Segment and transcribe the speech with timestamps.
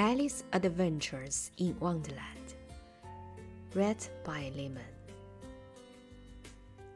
[0.00, 2.54] Alice's Adventures in Wonderland.
[3.74, 4.82] Read by Lehman.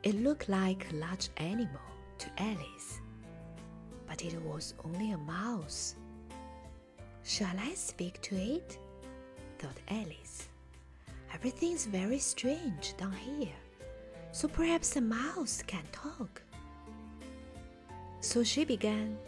[0.03, 1.83] It looked like a large animal
[2.17, 3.03] to Alice,
[4.09, 5.97] but it was only a mouse.
[7.25, 8.79] Shall I speak to it?
[9.59, 10.49] thought Alice.
[11.35, 13.61] Everything's very strange down here,
[14.33, 16.41] so perhaps the mouse can talk.
[18.21, 19.19] So she began,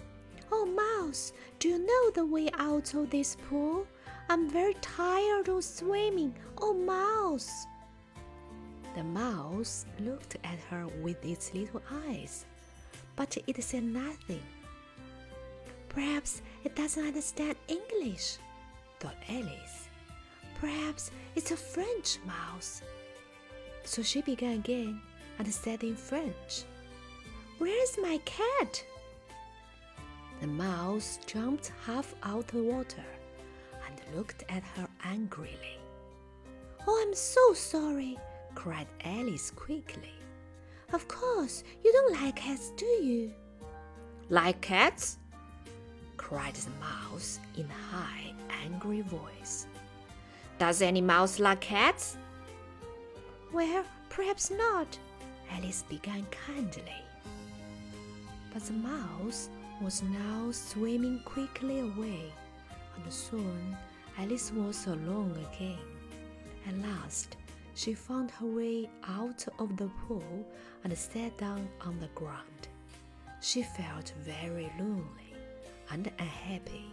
[0.51, 1.35] Oh, mouse,
[1.67, 3.85] do you know the way out of this pool?
[4.31, 6.33] I'm very tired of swimming.
[6.59, 7.67] Oh, mouse.
[8.95, 12.45] The mouse looked at her with its little eyes,
[13.17, 14.45] but it said nothing.
[15.89, 18.39] Perhaps it doesn't understand English,
[19.01, 19.89] thought Alice.
[20.61, 22.83] Perhaps it's a French mouse.
[23.83, 25.01] So she began again
[25.41, 26.63] and said in French,
[27.59, 28.85] Where's my cat?
[30.41, 33.05] The mouse jumped half out of water
[33.87, 35.79] and looked at her angrily.
[36.87, 38.19] Oh, I'm so sorry,
[38.55, 40.13] cried Alice quickly.
[40.93, 43.33] Of course, you don't like cats, do you?
[44.29, 45.19] Like cats?
[46.17, 48.33] cried the mouse in a high,
[48.65, 49.67] angry voice.
[50.59, 52.17] Does any mouse like cats?
[53.53, 54.99] Well, perhaps not,
[55.51, 57.03] Alice began kindly.
[58.53, 59.49] But the mouse
[59.81, 62.33] was now swimming quickly away,
[62.97, 63.77] and soon
[64.19, 65.79] Alice was alone again.
[66.67, 67.37] At last,
[67.75, 70.47] she found her way out of the pool
[70.83, 72.69] and sat down on the ground.
[73.41, 75.35] She felt very lonely
[75.91, 76.87] and unhappy.